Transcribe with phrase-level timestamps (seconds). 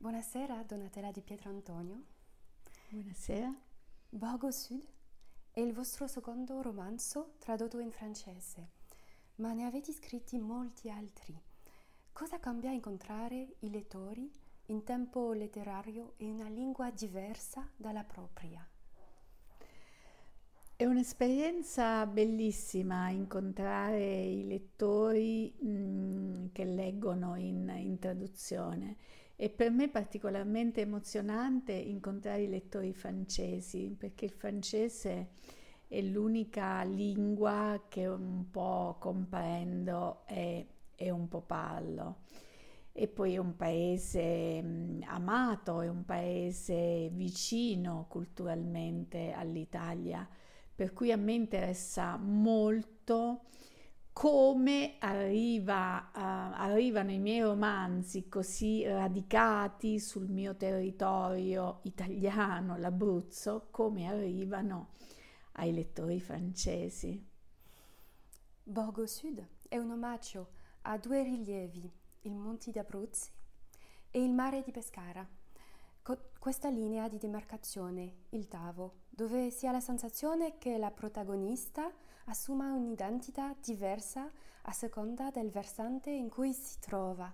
[0.00, 2.04] Buonasera Donatella di Pietro Antonio.
[2.88, 3.52] Buonasera.
[4.10, 4.86] Borgo Sud
[5.50, 8.68] è il vostro secondo romanzo tradotto in francese,
[9.36, 11.36] ma ne avete scritti molti altri.
[12.12, 14.30] Cosa cambia incontrare i lettori
[14.66, 18.64] in tempo letterario e una lingua diversa dalla propria?
[20.76, 28.96] È un'esperienza bellissima incontrare i lettori mh, mm, che leggono in, in traduzione
[29.40, 35.28] e per me è particolarmente emozionante incontrare i lettori francesi perché il francese
[35.86, 40.66] è l'unica lingua che un po' comprendo e,
[40.96, 42.22] e un po' parlo.
[42.90, 50.28] E poi è un paese mh, amato, è un paese vicino culturalmente all'Italia
[50.74, 53.42] per cui a me interessa molto
[54.18, 56.18] come arriva, uh,
[56.60, 64.88] arrivano i miei romanzi così radicati sul mio territorio italiano, l'Abruzzo, come arrivano
[65.52, 67.24] ai lettori francesi.
[68.64, 70.48] Borgo Sud è un omaggio
[70.82, 71.88] a due rilievi,
[72.22, 73.30] il Monti d'Abruzzi
[74.10, 75.24] e il mare di Pescara
[76.38, 81.92] questa linea di demarcazione, il Tavo, dove si ha la sensazione che la protagonista
[82.28, 84.30] assuma un'identità diversa
[84.62, 87.32] a seconda del versante in cui si trova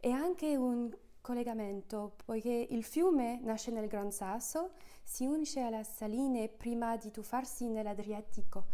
[0.00, 4.72] e anche un collegamento, poiché il fiume nasce nel Gran Sasso,
[5.02, 8.66] si unisce alle saline prima di tuffarsi nell'Adriatico.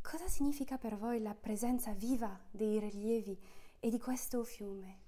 [0.00, 3.38] Cosa significa per voi la presenza viva dei rilievi
[3.80, 5.00] e di questo fiume?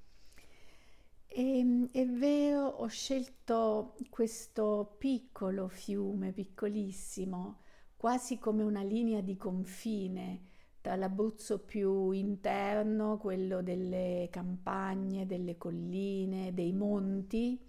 [1.27, 7.61] E, ehm, è vero, ho scelto questo piccolo fiume, piccolissimo,
[7.97, 10.41] quasi come una linea di confine
[10.80, 17.61] tra l'Abruzzo più interno, quello delle campagne, delle colline, dei monti,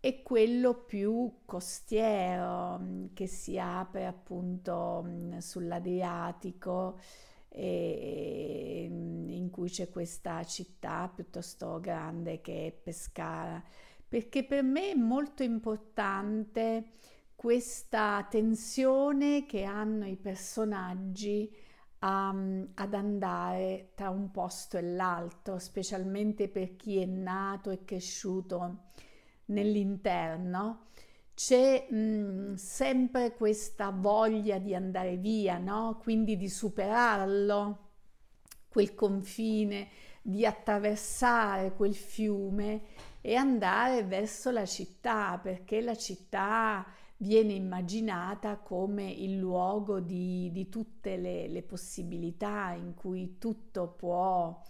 [0.00, 5.04] e quello più costiero che si apre appunto
[5.38, 6.98] sull'Adriatico
[7.48, 13.62] e, in cui c'è questa città piuttosto grande che è Pescara,
[14.06, 16.84] perché per me è molto importante
[17.36, 21.54] questa tensione che hanno i personaggi
[22.00, 22.34] a,
[22.74, 28.84] ad andare tra un posto e l'altro, specialmente per chi è nato e cresciuto
[29.46, 30.86] nell'interno
[31.36, 35.98] c'è mh, sempre questa voglia di andare via, no?
[36.02, 37.90] quindi di superarlo,
[38.68, 39.88] quel confine,
[40.22, 42.80] di attraversare quel fiume
[43.20, 46.86] e andare verso la città, perché la città
[47.18, 54.62] viene immaginata come il luogo di, di tutte le, le, possibilità in cui tutto può,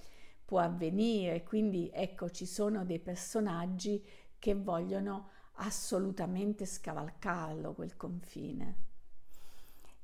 [0.44, 1.42] può avvenire.
[1.42, 4.04] Quindi ecco, ci sono dei personaggi
[4.38, 8.84] che vogliono assolutamente scavalcarlo quel confine.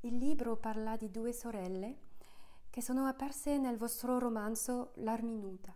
[0.01, 2.11] Il libro parla di due sorelle
[2.71, 5.75] che sono apparse nel vostro romanzo L'Arminuta.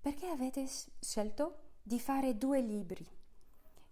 [0.00, 0.66] Perché avete
[1.00, 3.08] scelto di fare due libri?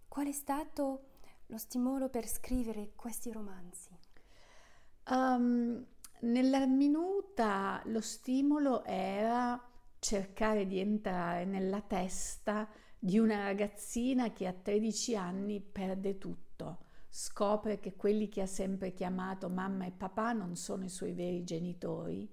[0.07, 1.12] Qual è stato
[1.53, 3.91] lo stimolo per scrivere questi romanzi?
[5.11, 5.85] Um,
[6.21, 9.61] Nell'Arminuta lo stimolo era
[9.99, 12.69] cercare di entrare nella testa
[12.99, 18.93] di una ragazzina che a 13 anni perde tutto, scopre che quelli che ha sempre
[18.93, 22.31] chiamato mamma e papà non sono i suoi veri genitori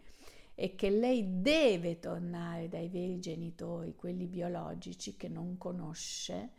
[0.53, 6.52] e che lei deve tornare dai veri genitori, quelli biologici che non conosce,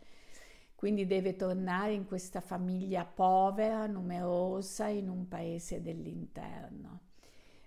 [0.81, 7.01] quindi deve tornare in questa famiglia povera, numerosa, in un paese dell'interno.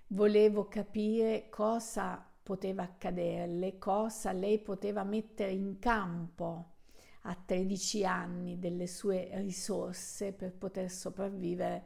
[0.09, 6.73] Volevo capire cosa poteva accaderle, cosa lei poteva mettere in campo
[7.21, 11.85] a 13 anni delle sue risorse per poter sopravvivere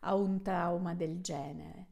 [0.00, 1.86] a un trauma del genere.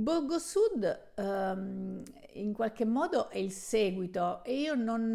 [0.00, 2.02] Borgo Sud um,
[2.32, 5.12] in qualche modo è il seguito e io non,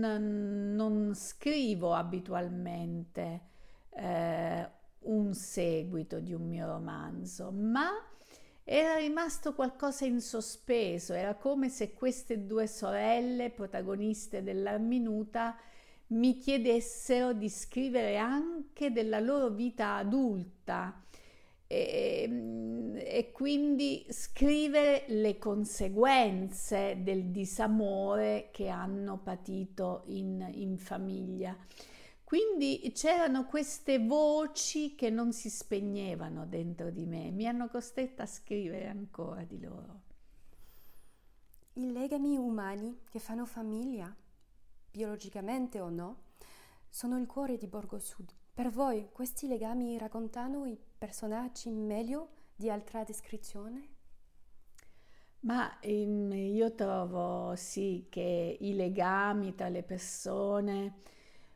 [0.76, 3.42] non scrivo abitualmente
[3.90, 4.70] eh,
[5.00, 7.90] un seguito di un mio romanzo, ma
[8.64, 15.58] era rimasto qualcosa in sospeso, era come se queste due sorelle, protagoniste della minuta,
[16.08, 21.02] mi chiedessero di scrivere anche della loro vita adulta.
[21.68, 22.28] E,
[23.16, 31.58] e, quindi scrivere le conseguenze del disamore che hanno patito in, in famiglia.
[32.26, 38.28] Quindi c'erano queste voci che non si spegnevano dentro di me, mi hanno costretta a
[38.28, 40.02] scrivere ancora di loro.
[41.74, 44.14] I legami umani che fanno famiglia,
[44.92, 46.24] biologicamente o no,
[46.90, 48.30] sono il cuore di Borgo Sud.
[48.54, 53.90] Per voi questi legami raccontano i personaggi meglio di altra descrizione?
[55.42, 61.02] Ma in, io trovo sì che i legami tra le persone,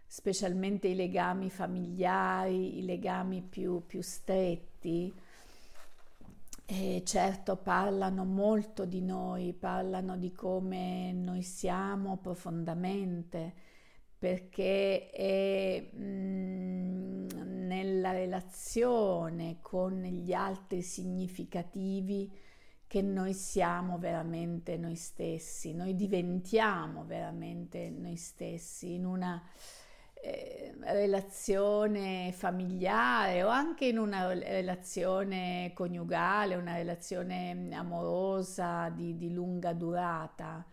[0.06, 5.12] specialmente i legami familiari, i legami più, più stretti,
[6.66, 13.54] eh, certo parlano molto di noi, parlano di come noi siamo profondamente,
[14.19, 17.27] perché è mm,
[17.68, 22.30] nella relazione con gli altri significativi
[22.86, 29.42] che noi siamo veramente noi stessi, noi diventiamo veramente noi stessi in una
[30.16, 39.71] eh, relazione familiare o anche in una relazione coniugale, una relazione amorosa di, di lunga
[39.71, 40.66] durata.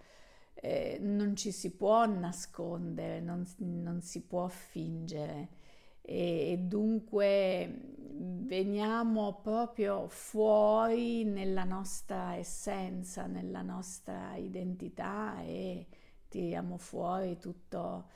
[0.59, 5.49] Eh, non ci si può nascondere, non, non si può fingere
[6.07, 15.87] e, e dunque veniamo proprio fuori nella nostra essenza, nella nostra identità e
[16.29, 18.09] tiriamo fuori tutto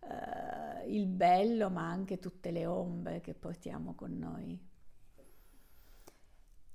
[0.00, 4.70] uh, il bello ma anche tutte le ombre che portiamo con noi.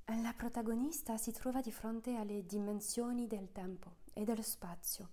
[0.05, 5.09] La protagonista si trova di fronte alle dimensioni del tempo e dello spazio.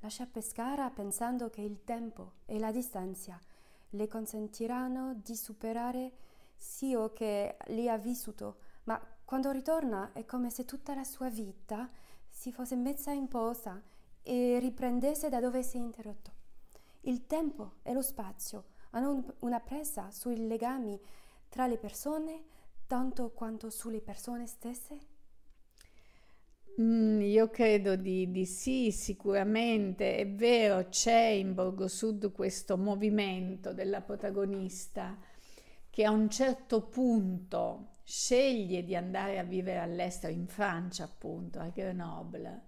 [0.00, 3.40] Lascia Pescara pensando che il tempo e la distanza
[3.90, 6.12] le consentiranno di superare
[6.58, 11.90] ciò che lì ha vissuto, ma quando ritorna è come se tutta la sua vita
[12.28, 13.80] si fosse messa in posa
[14.22, 16.30] e riprendesse da dove si è interrotto.
[17.02, 21.00] Il tempo e lo spazio hanno una presa sui legami
[21.48, 22.44] tra le persone
[22.86, 25.11] tanto quanto sulle persone stesse?
[26.80, 30.16] Mm, io credo di, di, sì, sicuramente.
[30.16, 35.18] È vero, c'è in Borgo Sud questo movimento della protagonista
[35.90, 41.68] che a un certo punto sceglie di andare a vivere all'estero, in Francia appunto, a
[41.68, 42.62] Grenoble,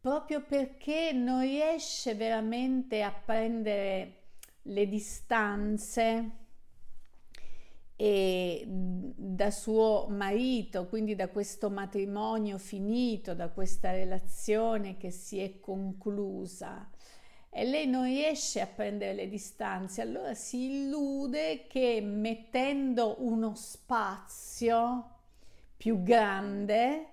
[0.00, 4.22] proprio perché non riesce veramente a prendere
[4.62, 6.43] le distanze
[7.96, 15.60] e da suo marito, quindi da questo matrimonio finito, da questa relazione che si è
[15.60, 16.90] conclusa
[17.56, 25.10] e lei non riesce a prendere le distanze, allora si illude che mettendo uno spazio
[25.76, 27.10] più grande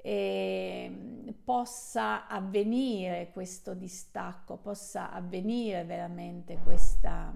[0.00, 7.34] eh, possa avvenire questo distacco, possa avvenire veramente questa,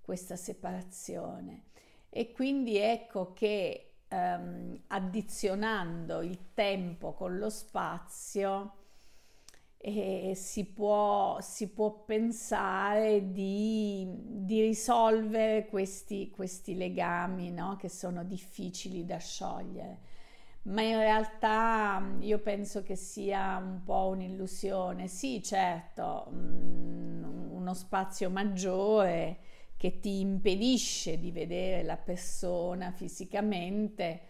[0.00, 1.64] questa separazione.
[2.18, 8.72] E quindi ecco che ehm, addizionando il tempo con lo spazio
[9.76, 17.76] eh, si, può, si, può, pensare di, di risolvere questi, questi legami no?
[17.76, 19.98] che sono difficili da sciogliere.
[20.62, 25.06] Ma in realtà io penso che sia un po' un'illusione.
[25.06, 34.20] Sì, certo, uno spazio maggiore che ti impedisce di vedere la persona fisicamente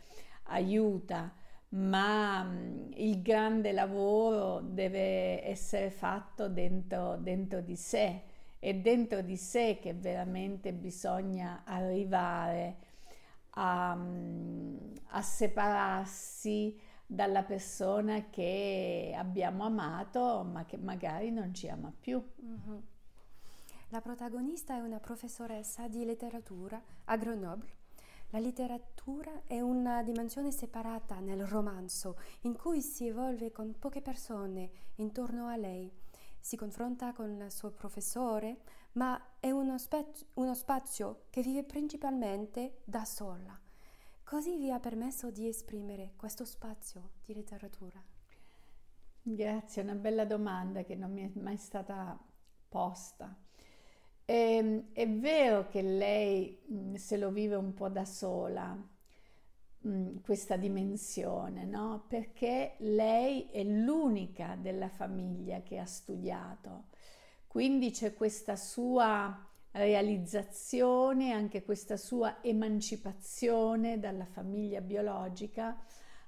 [0.45, 1.33] aiuta,
[1.71, 8.23] ma mm, il grande lavoro deve essere fatto dentro, dentro di sé
[8.59, 12.77] e dentro di sé che veramente bisogna arrivare
[13.51, 14.77] a, mm,
[15.11, 22.23] a separarsi dalla persona che abbiamo amato ma che magari non ci ama più.
[22.45, 22.79] Mm-hmm.
[23.97, 27.77] La protagonista è una professoressa di letteratura a Grenoble.
[28.29, 34.71] La letteratura è una dimensione separata nel romanzo in cui si evolve con poche persone
[34.97, 35.91] intorno a lei.
[36.39, 38.59] Si confronta con il suo professore,
[38.93, 43.59] ma è uno, spe- uno spazio che vive principalmente da sola.
[44.23, 48.05] Così vi ha permesso di esprimere questo spazio di letteratura?
[49.23, 52.23] Grazie, è una bella domanda che non mi è mai stata
[52.69, 53.45] posta.
[54.29, 58.77] E, ehm, è vero che lei mm, se lo vive un po' da sola,
[59.87, 62.05] mm, questa dimensione, no?
[62.09, 66.87] Perché lei è l'unica della famiglia che ha studiato.
[67.47, 75.79] Quindi c'è questa sua realizzazione, anche questa sua emancipazione dalla famiglia biologica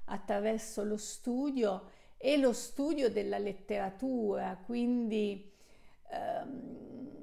[0.05, 5.51] attraverso lo studio e lo studio della letteratura, quindi
[6.11, 7.18] ehm,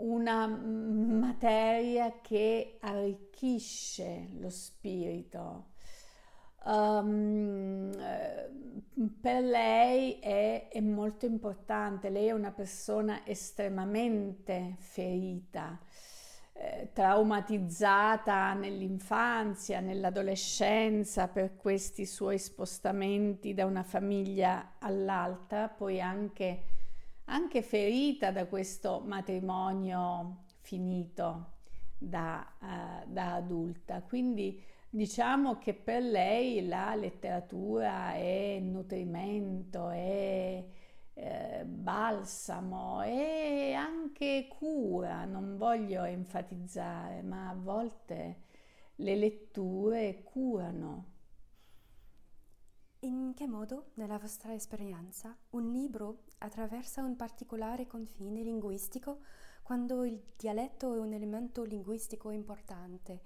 [0.00, 5.68] una materia che arricchisce lo spirito.
[6.62, 7.90] Um,
[9.20, 15.78] per lei è, è, molto importante, lei è una persona estremamente ferita,
[16.52, 26.62] eh, traumatizzata nell'infanzia, nell'adolescenza per questi suoi spostamenti da una famiglia all'altra, poi anche,
[27.30, 31.52] anche ferita da questo matrimonio finito
[31.98, 34.02] da, uh, da adulta.
[34.02, 40.64] Quindi Diciamo che per lei la letteratura è nutrimento, è
[41.14, 48.40] eh, balsamo, è anche cura, non voglio enfatizzare, ma a volte
[48.96, 51.09] le letture curano.
[53.02, 59.20] In che modo, nella vostra esperienza, un libro attraversa un particolare confine linguistico
[59.62, 63.22] quando il dialetto è un elemento linguistico importante?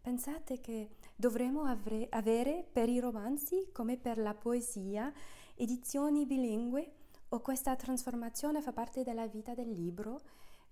[0.00, 5.12] Pensate che dovremmo avre- avere per i romanzi, come per la poesia,
[5.54, 6.92] edizioni bilingue
[7.28, 10.20] o questa trasformazione fa parte della vita del libro,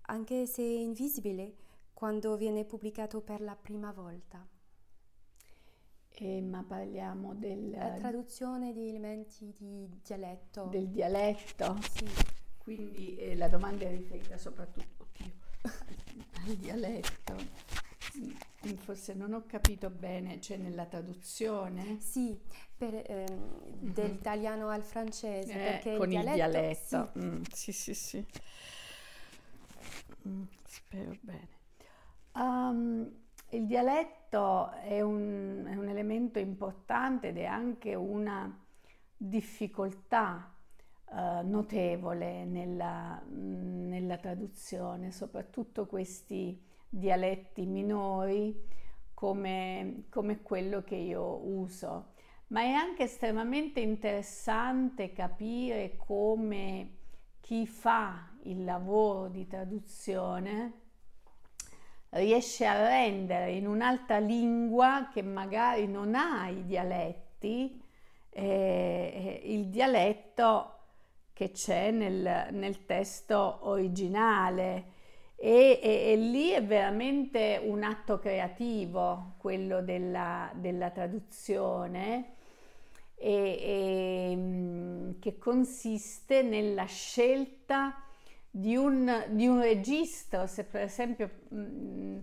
[0.07, 1.55] anche se invisibile
[1.95, 4.45] quando viene pubblicato per la prima volta.
[6.23, 10.65] Eh, ma parliamo della traduzione di elementi di dialetto.
[10.67, 11.79] Del dialetto?
[11.95, 12.07] Sì.
[12.59, 15.33] Quindi eh, la domanda è riferita soprattutto oddio,
[16.47, 17.37] al dialetto.
[18.19, 21.99] Mm, forse non ho capito bene, cioè nella traduzione?
[22.01, 22.39] Sì,
[22.77, 23.93] per, ehm, mm-hmm.
[23.95, 26.31] dell'italiano al francese, eh, perché con il dialetto...
[26.31, 27.11] Il dialetto.
[27.15, 27.19] Sì.
[27.25, 28.27] Mm, sì, sì, sì.
[30.29, 31.49] Mm, spero bene.
[32.35, 33.11] Um,
[33.53, 38.57] il dialetto è un, è un, elemento importante ed è anche una
[39.17, 40.55] difficoltà
[41.07, 48.69] uh, notevole nella, nella traduzione, soprattutto questi dialetti minori
[49.13, 52.13] come, come quello che io uso.
[52.49, 56.99] Ma è anche estremamente interessante capire come
[57.41, 60.90] chi fa il lavoro di traduzione
[62.11, 67.81] riesce a rendere in un'altra lingua che magari non ha i dialetti,
[68.31, 70.75] eh, il dialetto
[71.33, 74.99] che c'è nel, nel testo originale.
[75.37, 82.35] E, e, e, lì è veramente un atto creativo quello della, della traduzione
[83.15, 88.03] e, mm, che consiste nella scelta
[88.51, 92.19] di un, di un, registro, se per esempio mh, mm,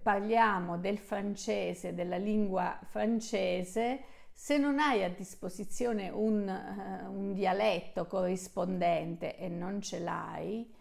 [0.00, 8.06] parliamo del francese, della lingua francese, se non hai a disposizione un, uh, un dialetto
[8.06, 10.72] corrispondente e non ce l'hai,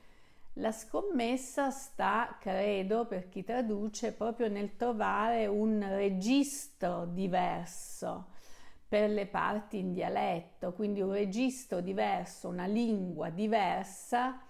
[0.60, 8.28] la scommessa sta, credo, per chi traduce, proprio nel trovare un registro diverso
[8.88, 14.45] per le parti in dialetto, quindi un registro diverso, una lingua diversa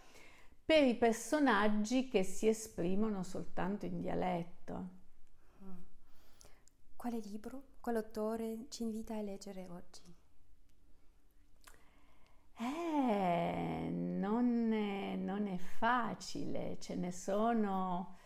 [0.65, 4.89] per i personaggi che si esprimono soltanto in dialetto.
[5.63, 5.81] Mm.
[6.95, 10.01] Quale libro, quale autore ci invita a leggere oggi?
[12.57, 18.17] Eh, non è, non è facile, ce ne sono,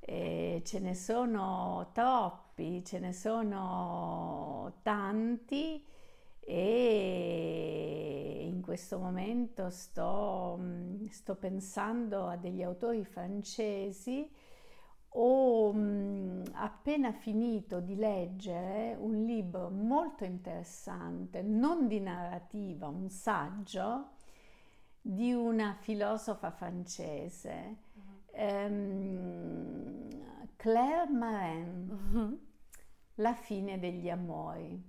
[0.00, 5.86] eh, ce ne sono troppi, ce ne sono tanti
[6.46, 10.58] e in questo momento sto,
[11.10, 14.30] sto pensando a degli autori francesi
[15.16, 24.10] ho mh, appena finito di leggere un libro molto interessante, non di narrativa, un saggio
[25.00, 27.76] di una filosofa francese,
[28.32, 30.08] um,
[30.56, 32.52] Claire Marin, uh-huh.
[33.18, 34.82] La fine degli amori.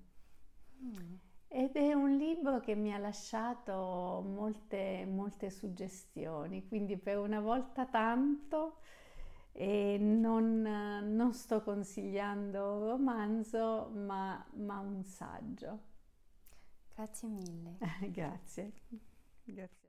[0.80, 1.20] Uh-huh.
[1.58, 7.86] Ed è un libro che mi ha lasciato molte, molte suggestioni, quindi per una volta
[7.86, 8.80] tanto
[9.54, 15.80] e non, non sto consigliando un romanzo ma, ma un saggio.
[16.94, 17.78] Grazie mille.
[18.12, 18.74] Grazie.
[19.46, 19.85] Grazie.